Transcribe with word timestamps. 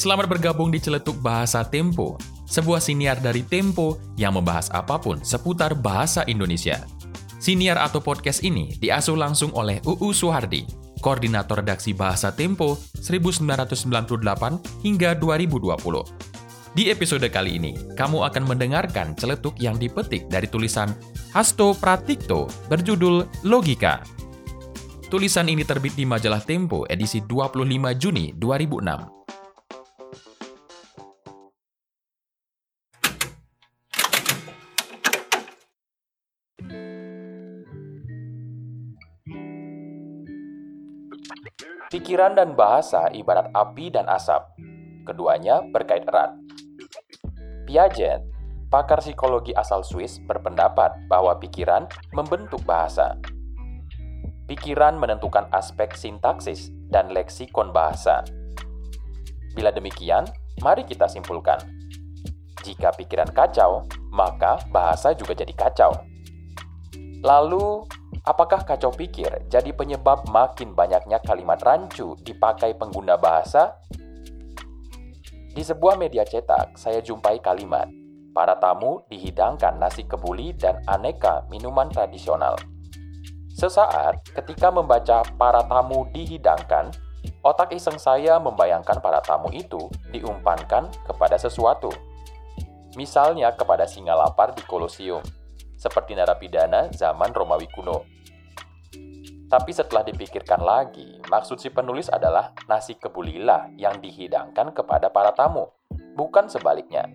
Selamat 0.00 0.32
bergabung 0.32 0.72
di 0.72 0.80
Celetuk 0.80 1.20
Bahasa 1.20 1.60
Tempo, 1.60 2.16
sebuah 2.48 2.80
siniar 2.80 3.20
dari 3.20 3.44
Tempo 3.44 4.00
yang 4.16 4.32
membahas 4.32 4.72
apa 4.72 4.96
pun 4.96 5.20
seputar 5.20 5.76
bahasa 5.76 6.24
Indonesia. 6.24 6.88
Siniar 7.36 7.76
atau 7.76 8.00
podcast 8.00 8.40
ini 8.40 8.72
diasuh 8.80 9.12
langsung 9.12 9.52
oleh 9.52 9.76
UU 9.84 10.16
Suhardi, 10.16 10.64
Koordinator 11.04 11.60
Redaksi 11.60 11.92
Bahasa 11.92 12.32
Tempo 12.32 12.80
1998 12.96 13.76
hingga 14.80 15.12
2020. 15.20 15.68
Di 16.72 16.88
episode 16.88 17.28
kali 17.28 17.60
ini, 17.60 17.76
kamu 17.92 18.24
akan 18.24 18.48
mendengarkan 18.48 19.12
celetuk 19.20 19.60
yang 19.60 19.76
dipetik 19.76 20.32
dari 20.32 20.48
tulisan 20.48 20.96
Hasto 21.36 21.76
Pratikto 21.76 22.48
berjudul 22.72 23.28
Logika. 23.44 24.00
Tulisan 25.12 25.52
ini 25.52 25.60
terbit 25.60 25.92
di 25.92 26.08
majalah 26.08 26.40
Tempo 26.40 26.88
edisi 26.88 27.20
25 27.20 27.68
Juni 28.00 28.32
2006. 28.32 29.19
Pikiran 41.90 42.38
dan 42.38 42.54
bahasa 42.54 43.10
ibarat 43.10 43.50
api 43.50 43.90
dan 43.90 44.06
asap. 44.06 44.46
Keduanya 45.02 45.58
berkait 45.74 46.06
erat. 46.06 46.38
Piaget, 47.66 48.22
pakar 48.70 49.02
psikologi 49.02 49.50
asal 49.58 49.82
Swiss, 49.82 50.22
berpendapat 50.22 50.94
bahwa 51.10 51.34
pikiran 51.42 51.90
membentuk 52.14 52.62
bahasa. 52.62 53.18
Pikiran 54.46 55.02
menentukan 55.02 55.50
aspek 55.50 55.90
sintaksis 55.98 56.70
dan 56.94 57.10
leksikon 57.10 57.74
bahasa. 57.74 58.22
Bila 59.58 59.74
demikian, 59.74 60.30
mari 60.62 60.86
kita 60.86 61.10
simpulkan. 61.10 61.58
Jika 62.62 62.94
pikiran 62.94 63.34
kacau, 63.34 63.82
maka 64.14 64.62
bahasa 64.70 65.10
juga 65.10 65.34
jadi 65.34 65.54
kacau. 65.58 65.90
Lalu, 67.26 67.82
apakah 68.24 68.64
kacau 68.64 68.92
pikir 68.92 69.48
jadi 69.48 69.70
penyebab 69.72 70.28
makin 70.28 70.72
banyaknya 70.76 71.20
kalimat 71.24 71.60
rancu 71.62 72.16
dipakai 72.20 72.76
pengguna 72.76 73.16
bahasa 73.16 73.80
di 75.50 75.66
sebuah 75.66 75.98
media 75.98 76.22
cetak, 76.22 76.78
saya 76.78 77.02
jumpai 77.02 77.42
kalimat, 77.42 77.90
para 78.30 78.54
tamu 78.62 79.02
dihidangkan 79.10 79.82
nasi 79.82 80.06
kebuli 80.06 80.54
dan 80.54 80.78
aneka 80.86 81.42
minuman 81.50 81.90
tradisional. 81.90 82.54
Sesaat 83.50 84.22
ketika 84.30 84.70
membaca 84.70 85.26
para 85.34 85.66
tamu 85.66 86.06
dihidangkan, 86.14 86.94
otak 87.42 87.74
iseng 87.74 87.98
saya 87.98 88.38
membayangkan 88.38 89.02
para 89.02 89.18
tamu 89.26 89.50
itu 89.50 89.90
diumpankan 90.14 90.86
kepada 91.02 91.34
sesuatu. 91.34 91.90
Misalnya 92.94 93.50
kepada 93.50 93.90
singa 93.90 94.14
lapar 94.14 94.54
di 94.54 94.62
Kolosium, 94.62 95.22
seperti 95.80 96.12
narapidana 96.12 96.92
zaman 96.92 97.32
Romawi 97.32 97.64
kuno. 97.72 98.04
Tapi 99.50 99.72
setelah 99.74 100.06
dipikirkan 100.06 100.62
lagi, 100.62 101.18
maksud 101.26 101.58
si 101.58 101.72
penulis 101.72 102.06
adalah 102.12 102.54
nasi 102.70 102.94
kebulilah 102.94 103.74
yang 103.74 103.98
dihidangkan 103.98 104.70
kepada 104.76 105.10
para 105.10 105.34
tamu, 105.34 105.72
bukan 106.14 106.46
sebaliknya. 106.46 107.08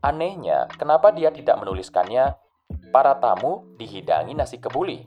Anehnya, 0.00 0.70
kenapa 0.78 1.12
dia 1.12 1.28
tidak 1.34 1.60
menuliskannya 1.60 2.38
para 2.94 3.18
tamu 3.20 3.76
dihidangi 3.76 4.32
nasi 4.38 4.56
kebuli? 4.56 5.04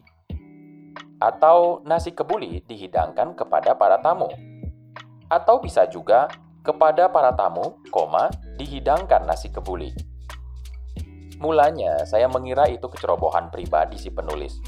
Atau 1.17 1.81
nasi 1.87 2.13
kebuli 2.13 2.61
dihidangkan 2.69 3.33
kepada 3.33 3.73
para 3.73 3.97
tamu? 3.97 4.29
Atau 5.25 5.57
bisa 5.57 5.89
juga 5.89 6.29
kepada 6.61 7.09
para 7.09 7.33
tamu, 7.33 7.81
koma, 7.89 8.29
dihidangkan 8.61 9.25
nasi 9.25 9.49
kebuli. 9.49 10.08
Mulanya, 11.39 12.03
saya 12.03 12.27
mengira 12.27 12.67
itu 12.67 12.85
kecerobohan 12.91 13.47
pribadi 13.47 13.95
si 13.95 14.11
penulis 14.11 14.59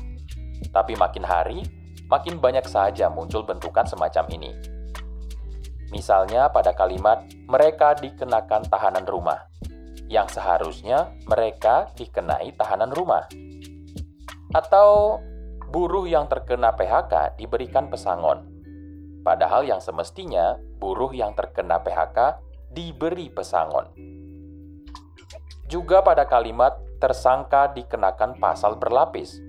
tapi 0.69 0.93
makin 0.93 1.25
hari, 1.25 1.65
makin 2.05 2.37
banyak 2.37 2.69
saja 2.69 3.09
muncul 3.09 3.41
bentukan 3.41 3.89
semacam 3.89 4.25
ini. 4.37 4.51
Misalnya 5.89 6.53
pada 6.53 6.77
kalimat 6.77 7.25
mereka 7.49 7.97
dikenakan 7.97 8.69
tahanan 8.69 9.03
rumah, 9.09 9.49
yang 10.07 10.29
seharusnya 10.29 11.11
mereka 11.25 11.89
dikenai 11.97 12.53
tahanan 12.55 12.93
rumah. 12.93 13.25
Atau 14.53 15.19
buruh 15.71 16.07
yang 16.07 16.29
terkena 16.31 16.71
PHK 16.77 17.35
diberikan 17.35 17.91
pesangon, 17.91 18.47
padahal 19.25 19.67
yang 19.67 19.83
semestinya 19.83 20.55
buruh 20.79 21.11
yang 21.11 21.35
terkena 21.35 21.83
PHK 21.83 22.39
diberi 22.71 23.27
pesangon. 23.27 23.91
Juga 25.71 26.03
pada 26.03 26.27
kalimat 26.27 26.75
tersangka 26.99 27.71
dikenakan 27.71 28.35
pasal 28.43 28.75
berlapis, 28.75 29.39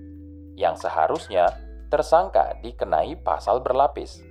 yang 0.55 0.79
seharusnya 0.79 1.51
tersangka 1.91 2.55
dikenai 2.63 3.19
pasal 3.19 3.59
berlapis. 3.59 4.23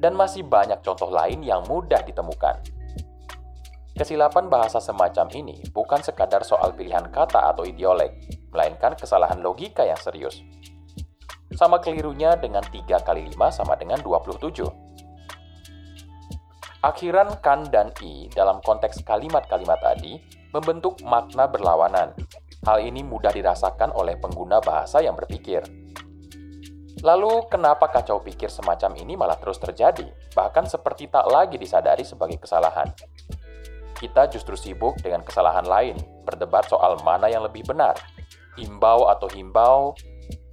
Dan 0.00 0.16
masih 0.16 0.48
banyak 0.48 0.80
contoh 0.80 1.12
lain 1.12 1.44
yang 1.44 1.60
mudah 1.68 2.00
ditemukan. 2.00 2.64
Kesilapan 3.92 4.48
bahasa 4.48 4.80
semacam 4.80 5.28
ini 5.36 5.60
bukan 5.76 6.00
sekadar 6.00 6.40
soal 6.40 6.72
pilihan 6.72 7.04
kata 7.12 7.52
atau 7.52 7.68
ideolek, 7.68 8.16
melainkan 8.48 8.96
kesalahan 8.96 9.44
logika 9.44 9.84
yang 9.84 10.00
serius. 10.00 10.40
Sama 11.52 11.84
kelirunya 11.84 12.32
dengan 12.40 12.64
3 12.64 13.04
kali 13.04 13.28
5 13.36 13.52
sama 13.52 13.76
dengan 13.76 14.00
27. 14.00 14.64
Akhiran 16.80 17.44
kan 17.44 17.68
dan 17.68 17.92
i 18.00 18.32
dalam 18.32 18.64
konteks 18.64 19.04
kalimat-kalimat 19.04 19.76
tadi 19.78 20.40
membentuk 20.52 21.00
makna 21.02 21.48
berlawanan, 21.48 22.12
Hal 22.62 22.78
ini 22.78 23.02
mudah 23.02 23.34
dirasakan 23.34 23.90
oleh 23.90 24.14
pengguna 24.22 24.62
bahasa 24.62 25.02
yang 25.02 25.18
berpikir. 25.18 25.66
Lalu, 27.02 27.50
kenapa 27.50 27.90
kacau 27.90 28.22
pikir 28.22 28.46
semacam 28.46 28.94
ini 29.02 29.18
malah 29.18 29.34
terus 29.34 29.58
terjadi, 29.58 30.06
bahkan 30.30 30.62
seperti 30.62 31.10
tak 31.10 31.26
lagi 31.26 31.58
disadari 31.58 32.06
sebagai 32.06 32.38
kesalahan? 32.38 32.86
Kita 33.98 34.30
justru 34.30 34.54
sibuk 34.54 35.02
dengan 35.02 35.26
kesalahan 35.26 35.66
lain, 35.66 35.98
berdebat 36.22 36.70
soal 36.70 37.02
mana 37.02 37.26
yang 37.26 37.42
lebih 37.42 37.66
benar, 37.66 37.98
himbau 38.54 39.10
atau 39.10 39.26
himbau, 39.26 39.98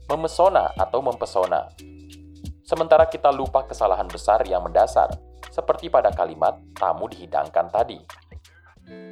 memesona 0.10 0.74
atau 0.81 1.06
mempesona. 1.06 1.70
Sementara 2.66 3.06
kita 3.06 3.30
lupa 3.30 3.70
kesalahan 3.70 4.10
besar 4.10 4.42
yang 4.50 4.66
mendasar, 4.66 5.14
seperti 5.54 5.94
pada 5.94 6.10
kalimat 6.10 6.58
tamu 6.74 7.06
dihidangkan 7.06 7.70
tadi. 7.70 8.02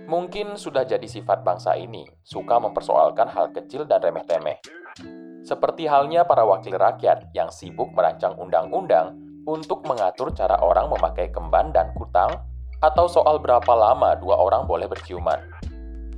Mungkin 0.07 0.55
sudah 0.55 0.87
jadi 0.87 1.03
sifat 1.03 1.43
bangsa 1.43 1.75
ini, 1.75 2.07
suka 2.23 2.57
mempersoalkan 2.63 3.27
hal 3.27 3.51
kecil 3.51 3.83
dan 3.83 3.99
remeh-temeh. 3.99 4.63
Seperti 5.43 5.87
halnya 5.87 6.23
para 6.23 6.47
wakil 6.47 6.75
rakyat 6.75 7.31
yang 7.35 7.51
sibuk 7.51 7.91
merancang 7.91 8.35
undang-undang 8.39 9.19
untuk 9.47 9.83
mengatur 9.87 10.31
cara 10.35 10.59
orang 10.59 10.91
memakai 10.91 11.31
kemban 11.31 11.71
dan 11.71 11.91
kutang, 11.95 12.39
atau 12.83 13.09
soal 13.09 13.39
berapa 13.41 13.73
lama 13.73 14.13
dua 14.19 14.37
orang 14.37 14.67
boleh 14.67 14.85
berciuman. 14.85 15.39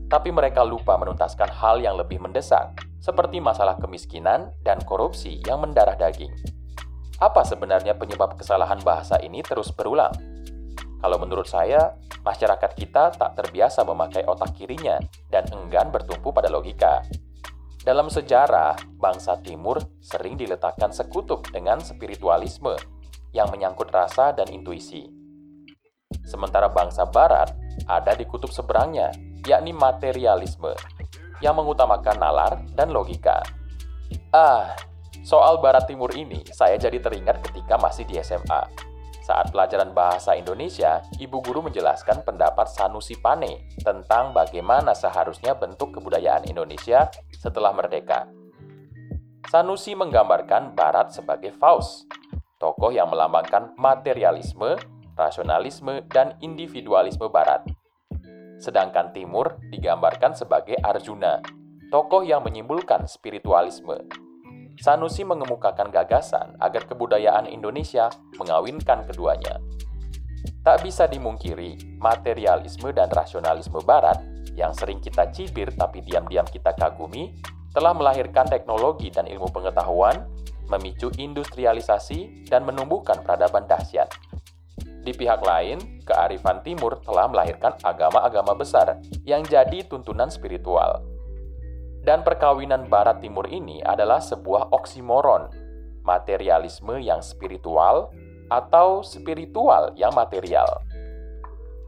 Tapi 0.09 0.33
mereka 0.33 0.65
lupa 0.65 0.97
menuntaskan 0.97 1.49
hal 1.53 1.77
yang 1.79 1.95
lebih 1.95 2.17
mendesak, 2.17 2.73
seperti 2.97 3.37
masalah 3.37 3.77
kemiskinan 3.77 4.49
dan 4.65 4.81
korupsi 4.83 5.39
yang 5.45 5.61
mendarah 5.61 5.95
daging. 5.95 6.33
Apa 7.21 7.45
sebenarnya 7.45 7.93
penyebab 7.95 8.35
kesalahan 8.35 8.81
bahasa 8.81 9.21
ini 9.21 9.45
terus 9.45 9.69
berulang? 9.75 10.11
Kalau 10.99 11.15
menurut 11.15 11.47
saya, 11.47 11.95
masyarakat 12.27 12.71
kita 12.75 13.15
tak 13.15 13.31
terbiasa 13.39 13.87
memakai 13.87 14.27
otak 14.27 14.51
kirinya 14.59 14.99
dan 15.31 15.47
enggan 15.55 15.87
bertumpu 15.95 16.35
pada 16.35 16.51
logika. 16.51 16.99
Dalam 17.79 18.11
sejarah, 18.11 18.75
bangsa 18.99 19.39
Timur 19.39 19.79
sering 20.03 20.35
diletakkan 20.35 20.91
sekutuk 20.91 21.47
dengan 21.55 21.79
spiritualisme 21.79 22.75
yang 23.31 23.47
menyangkut 23.47 23.87
rasa 23.87 24.35
dan 24.35 24.51
intuisi. 24.51 25.07
Sementara 26.27 26.67
bangsa 26.67 27.07
Barat 27.07 27.55
ada 27.87 28.11
di 28.11 28.27
kutub 28.27 28.51
seberangnya, 28.51 29.15
yakni 29.47 29.71
materialisme, 29.71 30.75
yang 31.39 31.55
mengutamakan 31.55 32.19
nalar 32.19 32.59
dan 32.75 32.91
logika. 32.91 33.39
Ah, 34.35 34.75
soal 35.23 35.63
Barat 35.63 35.87
Timur 35.87 36.11
ini 36.11 36.43
saya 36.51 36.75
jadi 36.75 36.99
teringat 36.99 37.39
ketika 37.47 37.79
masih 37.79 38.03
di 38.03 38.19
SMA. 38.19 38.88
Saat 39.29 39.53
pelajaran 39.53 39.93
bahasa 39.93 40.33
Indonesia, 40.33 41.05
ibu 41.21 41.37
guru 41.45 41.61
menjelaskan 41.61 42.25
pendapat 42.25 42.65
Sanusi 42.65 43.13
Pane 43.13 43.77
tentang 43.77 44.33
bagaimana 44.33 44.97
seharusnya 44.97 45.53
bentuk 45.53 45.93
kebudayaan 45.93 46.49
Indonesia 46.49 47.13
setelah 47.37 47.69
merdeka. 47.69 48.25
Sanusi 49.53 49.93
menggambarkan 49.93 50.73
Barat 50.73 51.13
sebagai 51.13 51.53
Faust, 51.61 52.09
tokoh 52.57 52.89
yang 52.89 53.13
melambangkan 53.13 53.77
materialisme, 53.77 54.73
rasionalisme, 55.13 56.09
dan 56.09 56.33
individualisme 56.41 57.29
Barat. 57.29 57.69
Sedangkan 58.57 59.13
Timur 59.13 59.61
digambarkan 59.69 60.33
sebagai 60.33 60.81
Arjuna, 60.81 61.37
tokoh 61.93 62.25
yang 62.25 62.41
menyimpulkan 62.41 63.05
spiritualisme, 63.05 64.09
Sanusi 64.79 65.27
mengemukakan 65.27 65.91
gagasan 65.91 66.55
agar 66.55 66.87
kebudayaan 66.87 67.51
Indonesia 67.51 68.07
mengawinkan 68.39 69.03
keduanya. 69.11 69.59
Tak 70.63 70.87
bisa 70.87 71.03
dimungkiri, 71.03 71.99
materialisme 71.99 72.95
dan 72.95 73.11
rasionalisme 73.11 73.83
barat 73.83 74.23
yang 74.55 74.71
sering 74.71 75.03
kita 75.03 75.27
cibir 75.35 75.75
tapi 75.75 75.99
diam-diam 75.99 76.47
kita 76.47 76.71
kagumi 76.79 77.35
telah 77.75 77.91
melahirkan 77.91 78.47
teknologi 78.47 79.11
dan 79.11 79.27
ilmu 79.27 79.51
pengetahuan, 79.51 80.23
memicu 80.71 81.11
industrialisasi, 81.19 82.47
dan 82.47 82.63
menumbuhkan 82.63 83.19
peradaban 83.19 83.67
dahsyat. 83.67 84.07
Di 85.03 85.11
pihak 85.11 85.43
lain, 85.43 86.03
kearifan 86.07 86.63
timur 86.63 87.03
telah 87.03 87.27
melahirkan 87.27 87.75
agama-agama 87.83 88.55
besar 88.55 88.95
yang 89.27 89.43
jadi 89.43 89.83
tuntunan 89.91 90.31
spiritual. 90.31 91.03
Dan 91.99 92.23
perkawinan 92.23 92.87
barat 92.87 93.19
timur 93.19 93.45
ini 93.51 93.83
adalah 93.83 94.23
sebuah 94.23 94.71
oksimoron, 94.71 95.51
materialisme 96.03 96.95
yang 96.97 97.19
spiritual 97.19 98.09
atau 98.49 99.05
spiritual 99.05 99.93
yang 99.99 100.15
material. 100.15 100.81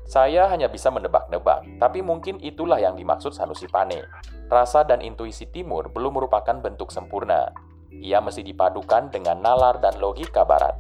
Saya 0.06 0.52
hanya 0.52 0.68
bisa 0.68 0.92
menebak-nebak, 0.92 1.80
tapi 1.80 2.04
mungkin 2.04 2.36
itulah 2.44 2.78
yang 2.84 3.00
dimaksud 3.00 3.32
Sanusi 3.32 3.72
Pane. 3.72 4.04
Rasa 4.52 4.84
dan 4.84 5.00
intuisi 5.00 5.48
timur 5.48 5.88
belum 5.88 6.20
merupakan 6.20 6.60
bentuk 6.60 6.92
sempurna. 6.92 7.48
Ia 7.88 8.20
mesti 8.20 8.44
dipadukan 8.44 9.08
dengan 9.08 9.40
nalar 9.40 9.80
dan 9.80 9.96
logika 10.04 10.44
barat. 10.44 10.76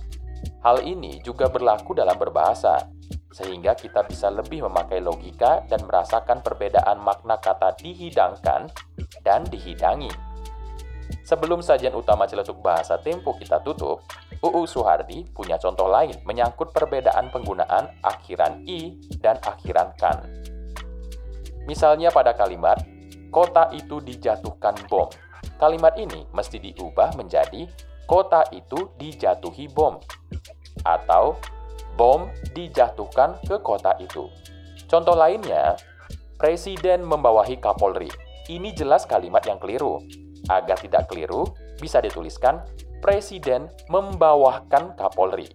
Hal 0.67 0.83
ini 0.83 1.23
juga 1.23 1.47
berlaku 1.47 1.95
dalam 1.95 2.19
berbahasa, 2.19 2.91
sehingga 3.31 3.71
kita 3.71 4.03
bisa 4.03 4.27
lebih 4.27 4.67
memakai 4.67 4.99
logika 4.99 5.63
dan 5.71 5.87
merasakan 5.87 6.43
perbedaan 6.43 6.99
makna 6.99 7.39
kata 7.39 7.79
dihidangkan 7.79 8.67
dan 9.21 9.45
dihidangi. 9.47 10.09
Sebelum 11.21 11.59
sajian 11.59 11.93
utama 11.95 12.27
celetuk 12.27 12.59
bahasa 12.63 12.99
Tempo 12.99 13.35
kita 13.35 13.59
tutup, 13.61 14.03
UU 14.41 14.63
Suhardi 14.65 15.27
punya 15.31 15.59
contoh 15.61 15.85
lain 15.85 16.17
menyangkut 16.25 16.73
perbedaan 16.73 17.29
penggunaan 17.29 17.93
akhiran 18.01 18.65
i 18.65 18.97
dan 19.21 19.37
akhiran 19.43 19.93
kan. 19.99 20.23
Misalnya 21.69 22.09
pada 22.09 22.33
kalimat, 22.33 22.81
kota 23.29 23.69
itu 23.75 24.01
dijatuhkan 24.01 24.75
bom. 24.89 25.07
Kalimat 25.61 25.93
ini 26.01 26.25
mesti 26.33 26.57
diubah 26.57 27.13
menjadi 27.13 27.69
kota 28.09 28.41
itu 28.49 28.89
dijatuhi 28.97 29.69
bom. 29.69 30.01
Atau 30.81 31.37
bom 31.93 32.27
dijatuhkan 32.57 33.37
ke 33.45 33.61
kota 33.61 33.93
itu. 34.01 34.25
Contoh 34.89 35.13
lainnya, 35.13 35.77
Presiden 36.41 37.05
membawahi 37.05 37.61
Kapolri. 37.61 38.09
Ini 38.49 38.73
jelas 38.73 39.05
kalimat 39.05 39.45
yang 39.45 39.61
keliru. 39.61 40.01
Agar 40.49 40.81
tidak 40.81 41.13
keliru, 41.13 41.45
bisa 41.77 42.01
dituliskan 42.01 42.65
Presiden 43.01 43.69
membawahkan 43.89 44.97
Kapolri. 44.97 45.49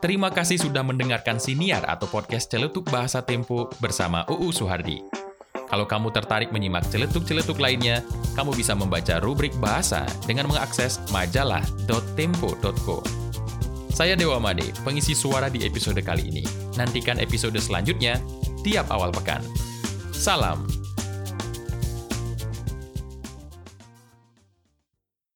Terima 0.00 0.32
kasih 0.32 0.56
sudah 0.56 0.80
mendengarkan 0.80 1.36
siniar 1.36 1.84
atau 1.84 2.08
podcast 2.08 2.48
Celetuk 2.48 2.88
Bahasa 2.88 3.20
Tempo 3.20 3.68
bersama 3.84 4.24
UU 4.32 4.48
Suhardi. 4.48 5.04
Kalau 5.68 5.84
kamu 5.84 6.08
tertarik 6.10 6.50
menyimak 6.56 6.88
celetuk-celetuk 6.88 7.60
lainnya, 7.60 8.00
kamu 8.32 8.56
bisa 8.56 8.72
membaca 8.72 9.20
rubrik 9.20 9.52
bahasa 9.60 10.08
dengan 10.24 10.48
mengakses 10.48 11.04
majalah.tempo.co. 11.12 13.29
Saya 14.00 14.16
Dewa 14.16 14.40
Made, 14.40 14.64
pengisi 14.80 15.12
suara 15.12 15.52
di 15.52 15.60
episode 15.60 16.00
kali 16.00 16.32
ini. 16.32 16.40
Nantikan 16.80 17.20
episode 17.20 17.60
selanjutnya 17.60 18.16
tiap 18.64 18.88
awal 18.88 19.12
pekan. 19.12 19.44
Salam 20.08 20.64